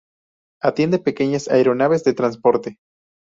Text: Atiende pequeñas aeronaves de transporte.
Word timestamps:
Atiende 0.63 0.97
pequeñas 0.97 1.47
aeronaves 1.47 2.03
de 2.03 2.13
transporte. 2.13 2.79